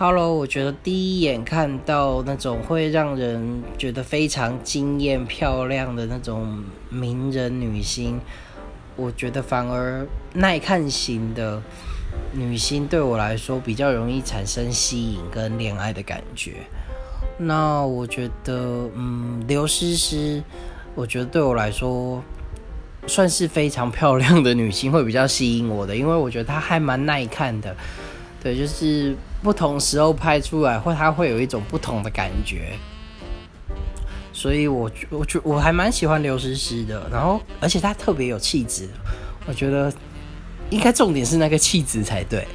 [0.00, 8.20] Hello，我觉得第一眼看到那种会让人觉得非常惊艳、漂亮的那种名人女星，
[8.94, 11.60] 我觉得反而耐看型的
[12.30, 16.58] 女星对我来说比较容易产生吸引跟恋爱的感觉。
[17.36, 20.40] 那我觉得，嗯，刘诗诗，
[20.94, 22.22] 我觉得对我来说
[23.08, 27.74] 算是非常漂亮的女星，会比较吸引我的，因为我觉得她还蛮耐看的。
[28.42, 32.72] 对，就是不同时候拍出来，会它会有一种不同的感觉。
[34.32, 37.08] 所以，我我觉我还蛮喜欢刘诗诗的。
[37.10, 38.88] 然后，而且她特别有气质，
[39.46, 39.92] 我觉得
[40.70, 42.46] 应该重点是那个气质才对。